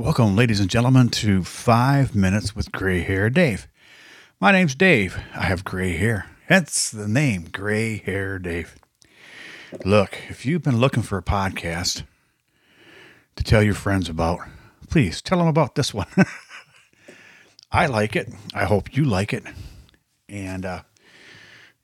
[0.00, 3.68] Welcome, ladies and gentlemen, to Five Minutes with Gray Hair Dave.
[4.40, 5.18] My name's Dave.
[5.34, 6.24] I have gray hair.
[6.46, 8.76] Hence the name, Gray Hair Dave.
[9.84, 12.04] Look, if you've been looking for a podcast
[13.36, 14.40] to tell your friends about,
[14.88, 16.08] please tell them about this one.
[17.70, 18.32] I like it.
[18.54, 19.44] I hope you like it.
[20.30, 20.80] And uh,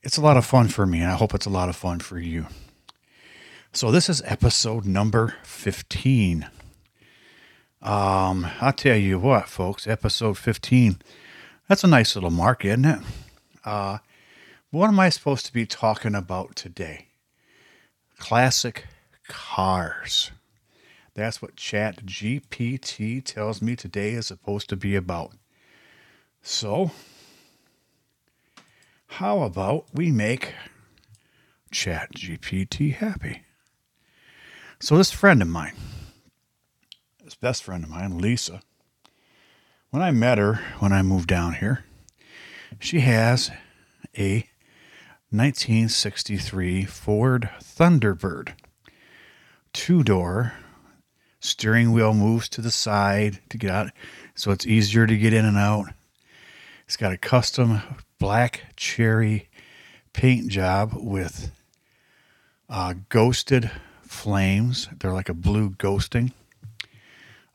[0.03, 1.99] it's a lot of fun for me, and I hope it's a lot of fun
[1.99, 2.47] for you.
[3.75, 6.49] So, this is episode number 15.
[7.87, 10.99] Um, I'll tell you what, folks, episode 15.
[11.69, 12.99] That's a nice little mark, isn't it?
[13.65, 13.99] Uh,
[14.71, 17.07] what am I supposed to be talking about today?
[18.19, 18.87] Classic
[19.29, 20.33] cars.
[21.15, 25.35] That's what Chat GPT tells me today is supposed to be about.
[26.43, 26.91] So,
[29.07, 30.55] how about we make
[31.71, 33.43] Chat GPT happy?
[34.81, 35.75] So, this friend of mine,
[37.27, 38.61] this best friend of mine, Lisa,
[39.91, 41.85] when I met her when I moved down here,
[42.79, 43.51] she has
[44.17, 44.49] a
[45.31, 48.53] 1963 Ford Thunderbird,
[49.73, 50.53] two door,
[51.41, 53.91] steering wheel moves to the side to get out,
[54.37, 55.87] so it's easier to get in and out.
[56.85, 57.81] It's got a custom
[58.21, 59.49] black cherry
[60.13, 61.51] paint job with
[62.69, 63.69] uh, ghosted
[64.03, 64.89] flames.
[64.97, 66.31] They're like a blue ghosting.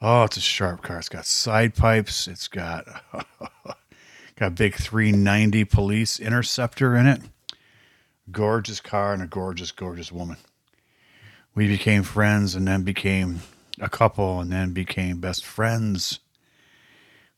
[0.04, 0.98] Oh, it's a sharp car.
[0.98, 2.28] It's got side pipes.
[2.28, 7.22] It's got got a big 390 police interceptor in it.
[8.32, 10.38] Gorgeous car and a gorgeous, gorgeous woman.
[11.54, 13.42] We became friends and then became
[13.80, 16.20] a couple and then became best friends.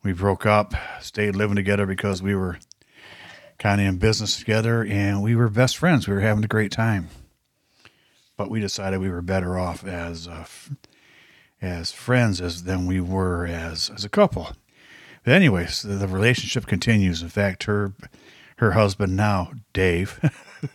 [0.02, 2.60] We broke up, stayed living together because we were
[3.60, 6.08] kind of in business together and we were best friends.
[6.08, 7.10] We were having a great time.
[8.38, 10.46] But we decided we were better off as uh,
[11.64, 14.52] as friends as than we were as as a couple.
[15.24, 17.22] But anyways, the, the relationship continues.
[17.22, 17.94] In fact, her
[18.58, 20.20] her husband now, Dave,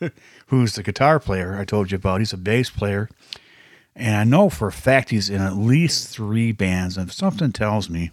[0.47, 3.09] who's the guitar player I told you about, he's a bass player.
[3.95, 6.97] And I know for a fact he's in at least three bands.
[6.97, 8.11] And something tells me,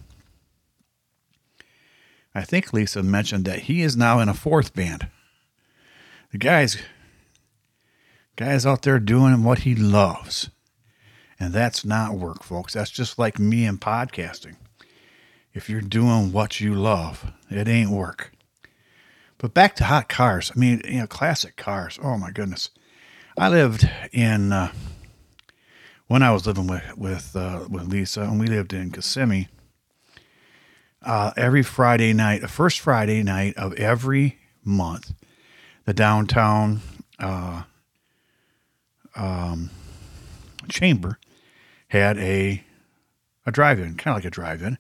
[2.34, 5.08] I think Lisa mentioned that he is now in a fourth band.
[6.32, 6.78] The guy's
[8.36, 10.50] guy's out there doing what he loves.
[11.40, 12.74] And that's not work, folks.
[12.74, 14.56] That's just like me and podcasting.
[15.54, 18.32] If you're doing what you love, it ain't work.
[19.38, 20.52] But back to hot cars.
[20.56, 22.00] I mean, you know, classic cars.
[22.02, 22.70] Oh my goodness.
[23.38, 24.72] I lived in uh,
[26.08, 29.50] when I was living with with uh, with Lisa, and we lived in Kissimmee.
[31.02, 35.14] Uh, every Friday night, the first Friday night of every month,
[35.86, 36.82] the downtown
[37.20, 37.64] uh,
[39.16, 39.70] um,
[40.70, 41.20] chamber
[41.96, 42.64] had a
[43.46, 44.78] a drive-in, kind of like a drive-in,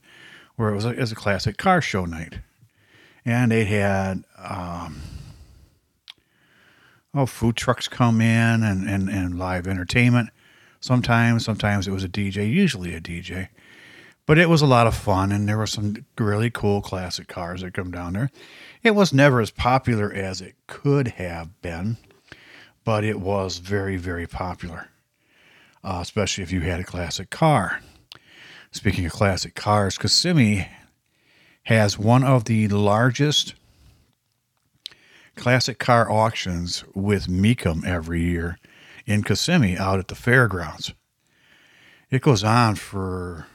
[0.55, 2.39] where it was a, it was a classic car show night,
[3.23, 5.01] and they had um,
[7.13, 10.29] oh food trucks come in and, and and live entertainment.
[10.79, 13.47] Sometimes, sometimes it was a DJ, usually a DJ,
[14.25, 17.61] but it was a lot of fun, and there were some really cool classic cars
[17.61, 18.29] that come down there.
[18.83, 21.97] It was never as popular as it could have been,
[22.83, 24.89] but it was very, very popular
[25.85, 27.79] uh, especially if you had a classic car.
[28.71, 30.67] Speaking of classic cars, Kissimmee
[31.63, 33.53] has one of the largest
[35.35, 38.57] classic car auctions with Mecum every year
[39.05, 40.93] in Kissimmee out at the fairgrounds.
[42.09, 43.45] It goes on for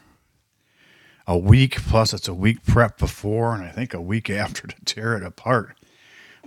[1.27, 4.85] a week, plus it's a week prep before and I think a week after to
[4.85, 5.77] tear it apart.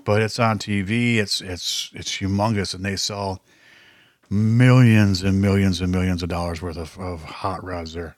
[0.05, 1.17] But it's on TV.
[1.17, 3.41] It's it's it's humongous, and they sell
[4.29, 8.16] millions and millions and millions of dollars worth of, of hot rods there.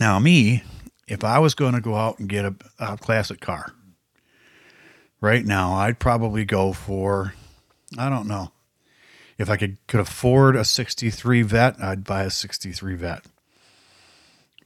[0.00, 0.62] Now, me,
[1.06, 3.72] if I was going to go out and get a, a classic car
[5.20, 7.34] right now, I'd probably go for,
[7.98, 8.52] I don't know,
[9.38, 13.26] if I could, could afford a 63 Vette, I'd buy a 63 Vette.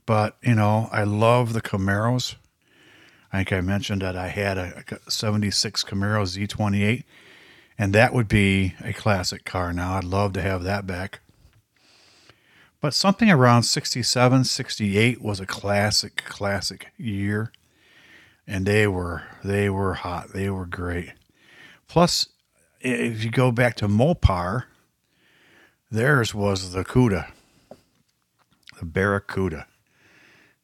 [0.05, 2.37] But, you know, I love the Camaros.
[3.33, 7.05] I think I mentioned that I had a, a 76 Camaro Z28
[7.79, 9.95] and that would be a classic car now.
[9.95, 11.21] I'd love to have that back.
[12.81, 17.53] But something around 67, 68 was a classic, classic year.
[18.47, 20.33] And they were they were hot.
[20.33, 21.15] They were great.
[21.89, 22.29] Plus,
[22.81, 24.65] if you go back to Mopar,
[25.91, 27.33] theirs was the Cuda,
[28.79, 29.67] the Barracuda.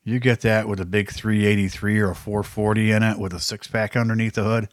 [0.04, 3.66] You get that with a big 383 or a 440 in it with a six
[3.66, 4.68] pack underneath the hood.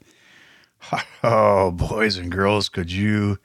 [1.23, 3.39] Oh, boys and girls, could you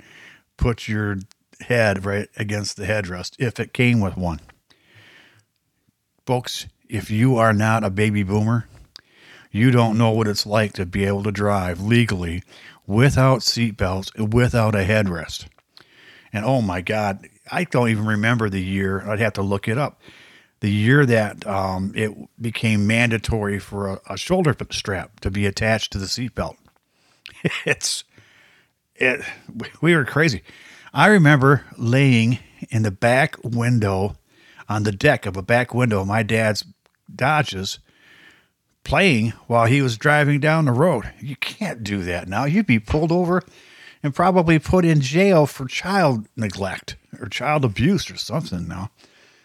[0.56, 1.18] put your
[1.60, 4.40] head right against the headrest if it came with one?
[6.24, 8.68] Folks, if you are not a baby boomer,
[9.50, 12.42] you don't know what it's like to be able to drive legally
[12.86, 15.46] without seatbelts, without a headrest.
[16.32, 19.08] And oh my God, I don't even remember the year.
[19.08, 20.00] I'd have to look it up.
[20.60, 25.92] The year that um, it became mandatory for a, a shoulder strap to be attached
[25.92, 26.56] to the seatbelt.
[27.64, 28.04] it's
[28.96, 29.22] it.
[29.80, 30.42] We were crazy.
[30.92, 32.38] I remember laying
[32.70, 34.16] in the back window,
[34.68, 36.64] on the deck of a back window of my dad's
[37.14, 37.78] Dodges,
[38.82, 41.12] playing while he was driving down the road.
[41.20, 42.44] You can't do that now.
[42.44, 43.42] You'd be pulled over
[44.02, 48.90] and probably put in jail for child neglect or child abuse or something now.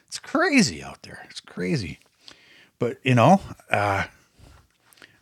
[0.08, 1.26] It's crazy out there.
[1.30, 2.00] It's crazy.
[2.80, 4.06] But, you know, uh,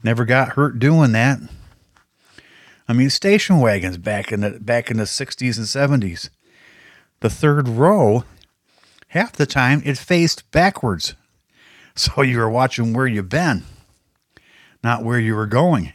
[0.03, 1.39] never got hurt doing that.
[2.87, 6.29] I mean, station wagons back in the back in the 60s and 70s.
[7.19, 8.23] The third row,
[9.09, 11.15] half the time it faced backwards.
[11.95, 13.63] So you were watching where you've been,
[14.83, 15.93] not where you were going.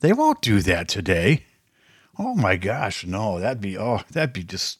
[0.00, 1.46] They won't do that today.
[2.18, 4.78] Oh my gosh, no, that'd be oh, that'd be just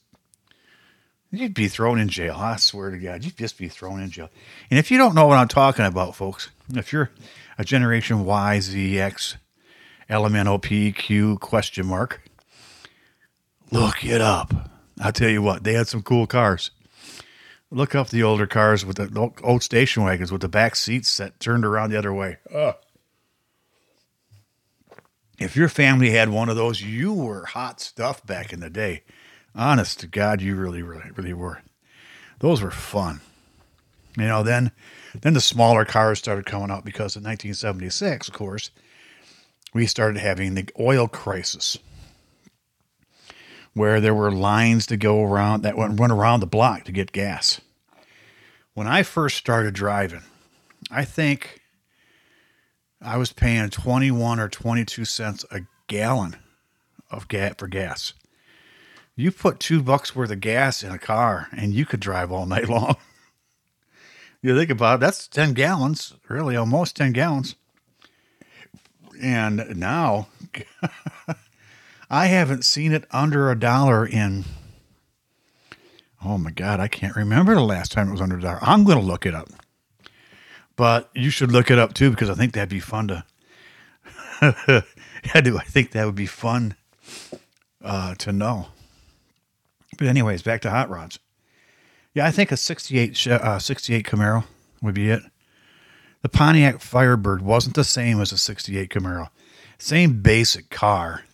[1.30, 2.36] you'd be thrown in jail.
[2.36, 4.30] I swear to God, you'd just be thrown in jail.
[4.70, 7.10] And if you don't know what I'm talking about, folks, if you're
[7.58, 9.36] a Generation Y, Z, X,
[10.08, 12.22] LMNOP, Q question mark,
[13.70, 14.70] look it up.
[15.00, 16.70] I'll tell you what, they had some cool cars.
[17.70, 21.40] Look up the older cars with the old station wagons with the back seats set
[21.40, 22.36] turned around the other way.
[22.54, 22.76] Ugh.
[25.38, 29.02] If your family had one of those, you were hot stuff back in the day.
[29.56, 31.62] Honest to God, you really, really, really were.
[32.38, 33.20] Those were fun.
[34.16, 34.70] You know, then
[35.20, 38.70] then the smaller cars started coming out because in 1976, of course,
[39.74, 41.76] we started having the oil crisis
[43.74, 47.12] where there were lines to go around that went run around the block to get
[47.12, 47.60] gas.
[48.72, 50.22] When I first started driving,
[50.90, 51.60] I think
[53.02, 56.36] I was paying 21 or 22 cents a gallon
[57.10, 58.14] of gas for gas.
[59.16, 62.46] You put two bucks worth of gas in a car and you could drive all
[62.46, 62.96] night long.
[64.40, 67.56] you think about it, that's 10 gallons, really almost 10 gallons.
[69.20, 70.28] And now
[72.10, 74.44] I haven't seen it under a dollar in
[76.24, 78.58] Oh my god, I can't remember the last time it was under a dollar.
[78.62, 79.48] I'm going to look it up.
[80.74, 83.24] But you should look it up too because I think that'd be fun to.
[85.34, 85.58] I do.
[85.58, 86.76] I think that would be fun
[87.84, 88.68] uh, to know.
[89.98, 91.18] But anyways, back to hot rods.
[92.14, 94.44] Yeah, I think a 68, uh, 68 Camaro
[94.80, 95.22] would be it.
[96.24, 99.28] The Pontiac Firebird wasn't the same as a 68 Camaro.
[99.76, 101.24] Same basic car.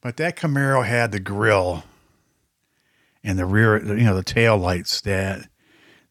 [0.00, 1.82] But that Camaro had the grill
[3.24, 5.48] and the rear, you know, the tail lights that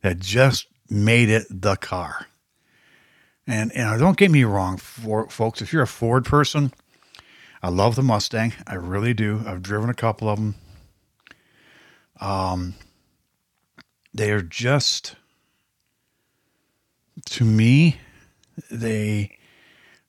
[0.02, 2.28] that just made it the car.
[3.48, 5.62] And and don't get me wrong, for, folks.
[5.62, 6.74] If you're a Ford person,
[7.64, 8.52] I love the Mustang.
[8.68, 9.42] I really do.
[9.48, 10.56] I've driven a couple of them.
[12.20, 12.74] Um,
[14.14, 15.16] they are just
[17.26, 17.98] to me,
[18.72, 19.38] they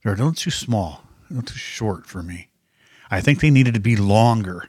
[0.03, 2.49] they're a little too small, a little too short for me.
[3.11, 4.69] I think they needed to be longer,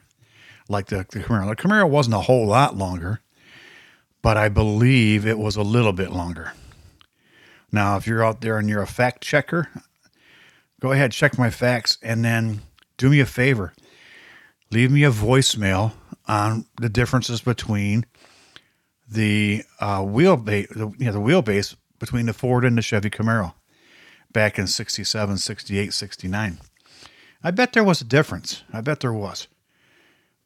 [0.68, 1.48] like the, the Camaro.
[1.48, 3.20] The Camaro wasn't a whole lot longer,
[4.22, 6.52] but I believe it was a little bit longer.
[7.70, 9.68] Now, if you're out there and you're a fact checker,
[10.80, 12.62] go ahead, check my facts, and then
[12.96, 13.74] do me a favor.
[14.70, 15.92] Leave me a voicemail
[16.26, 18.06] on the differences between
[19.10, 23.54] the uh, wheelbase, the, you know, the wheelbase between the Ford and the Chevy Camaro
[24.32, 26.58] back in 67, 68, 69.
[27.42, 28.62] I bet there was a difference.
[28.72, 29.46] I bet there was.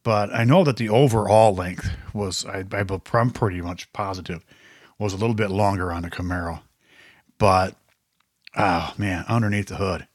[0.03, 4.45] But I know that the overall length was, I, I'm pretty much positive,
[4.99, 6.61] was a little bit longer on the Camaro.
[7.37, 7.75] But
[8.55, 10.07] oh man, underneath the hood,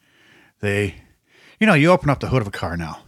[0.61, 0.97] they,
[1.59, 3.01] you know, you open up the hood of a car now,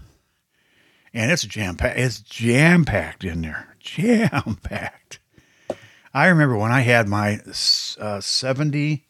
[1.13, 1.99] and it's jam packed.
[1.99, 5.20] It's jam packed in there, jam packed.
[6.13, 9.01] I remember when I had my uh, 79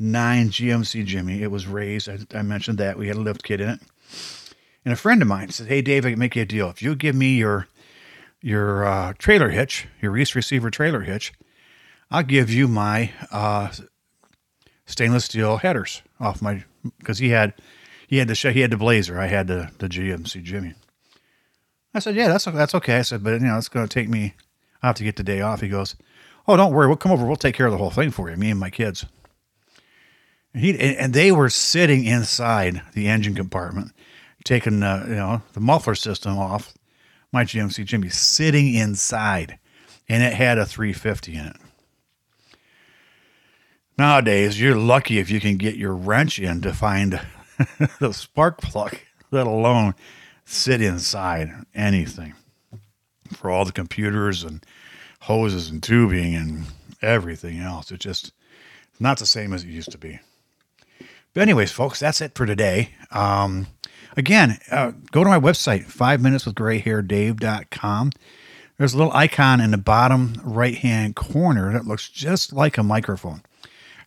[0.00, 1.42] GMC Jimmy.
[1.42, 2.08] It was raised.
[2.08, 3.80] I, I, mentioned that we had a lift kit in it,
[4.84, 6.70] and a friend of mine said, "Hey, Dave, I can make you a deal.
[6.70, 7.68] If you give me your
[8.40, 11.32] your uh, trailer hitch, your Reese receiver trailer hitch,
[12.10, 13.70] I'll give you my uh,
[14.86, 16.64] stainless steel headers off my
[16.98, 17.52] because he had
[18.08, 19.20] he had the he had the Blazer.
[19.20, 20.74] I had the the GMC Jimmy.
[21.92, 22.98] I said, yeah, that's that's okay.
[22.98, 24.34] I said, but you know, it's going to take me.
[24.82, 25.60] I have to get the day off.
[25.60, 25.96] He goes,
[26.46, 27.26] oh, don't worry, we'll come over.
[27.26, 29.06] We'll take care of the whole thing for you, me and my kids.
[30.52, 33.92] And he and they were sitting inside the engine compartment,
[34.44, 36.74] taking uh, you know the muffler system off
[37.32, 39.58] my GMC Jimmy, sitting inside,
[40.08, 41.56] and it had a 350 in it.
[43.96, 47.20] Nowadays, you're lucky if you can get your wrench in to find
[48.00, 48.96] the spark plug,
[49.30, 49.94] let alone
[50.44, 52.34] sit inside anything.
[53.30, 54.64] For all the computers and
[55.20, 56.64] hoses and tubing and
[57.02, 58.32] everything else, it's just
[58.98, 60.20] not the same as it used to be.
[61.32, 62.90] But anyways, folks, that's it for today.
[63.10, 63.68] Um,
[64.16, 68.10] again, uh, go to my website, five minutes with gray hair dave.com.
[68.76, 72.82] There's a little icon in the bottom right hand corner that looks just like a
[72.82, 73.42] microphone.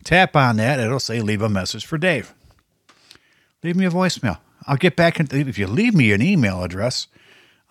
[0.03, 2.33] Tap on that, it'll say leave a message for Dave.
[3.63, 4.39] Leave me a voicemail.
[4.67, 5.27] I'll get back in.
[5.31, 7.07] If you leave me an email address,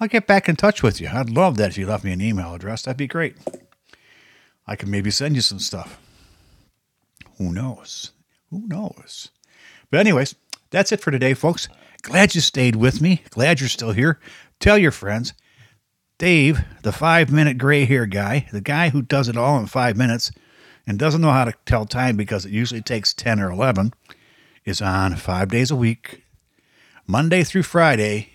[0.03, 1.09] I'll get back in touch with you.
[1.13, 2.83] I'd love that if you left me an email address.
[2.83, 3.37] That'd be great.
[4.67, 6.01] I could maybe send you some stuff.
[7.39, 8.11] Who knows?
[8.51, 9.31] Who knows?
[9.93, 10.35] But, anyways,
[10.71, 11.69] that's it for today, folks.
[12.03, 13.23] Glad you stayed with me.
[13.31, 14.19] Glad you're still here.
[14.59, 15.35] Tell your friends.
[16.19, 19.97] Dave, the five minute gray hair guy, the guy who does it all in five
[19.97, 20.33] minutes
[20.85, 23.95] and doesn't know how to tell time because it usually takes 10 or 11,
[24.65, 26.25] is on five days a week,
[27.07, 28.32] Monday through Friday.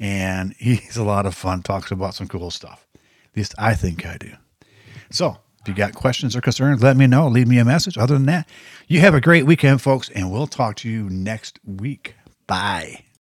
[0.00, 2.86] And he's a lot of fun, talks about some cool stuff.
[2.94, 4.32] At least I think I do.
[5.10, 7.28] So, if you got questions or concerns, let me know.
[7.28, 7.96] Leave me a message.
[7.96, 8.48] Other than that,
[8.88, 12.16] you have a great weekend, folks, and we'll talk to you next week.
[12.48, 13.04] Bye.